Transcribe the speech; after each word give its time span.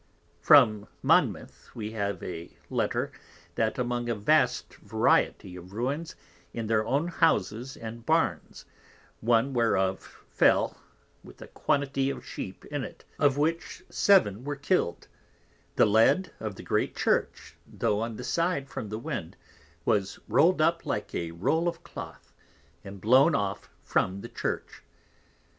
_From 0.43 0.87
Monmouth 1.03 1.69
_we 1.75 1.91
have 1.91 2.23
a 2.23 2.57
Letter, 2.71 3.11
that 3.53 3.77
among 3.77 4.09
a 4.09 4.15
vast 4.15 4.73
variety 4.77 5.55
of 5.55 5.73
Ruins, 5.73 6.15
in 6.55 6.65
their 6.65 6.83
own 6.83 7.07
Houses 7.07 7.77
and 7.77 8.03
Barns; 8.03 8.65
one 9.19 9.53
whereof 9.53 10.25
fell 10.31 10.81
with 11.23 11.39
a 11.39 11.45
quantity 11.47 12.09
of 12.09 12.25
Sheep 12.25 12.65
in 12.65 12.83
it, 12.83 13.05
of 13.19 13.37
which 13.37 13.83
seven 13.91 14.43
were 14.43 14.55
kill'd: 14.55 15.07
The 15.75 15.85
Lead 15.85 16.31
of 16.39 16.55
the 16.55 16.63
great 16.63 16.95
Church, 16.95 17.55
tho' 17.67 17.99
on 17.99 18.15
the 18.15 18.23
side 18.23 18.67
from 18.69 18.89
the 18.89 18.97
Wind, 18.97 19.37
was 19.85 20.17
roll'd 20.27 20.61
up 20.63 20.83
like 20.83 21.13
a 21.13 21.29
roll 21.29 21.67
of 21.67 21.83
Cloth, 21.83 22.33
and 22.83 22.99
blown 22.99 23.35
off 23.35 23.69
from 23.83 24.21
the 24.21 24.29
Church. 24.29 24.81